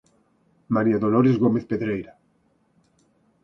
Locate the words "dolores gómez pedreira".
1.03-2.13